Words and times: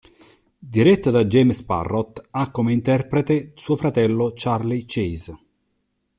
Diretto 0.57 1.11
da 1.11 1.25
James 1.25 1.61
Parrott, 1.63 2.29
ha 2.31 2.49
come 2.49 2.73
interprete 2.73 3.51
suo 3.53 3.75
fratello 3.75 4.33
Charley 4.35 4.83
Chase. 4.87 5.37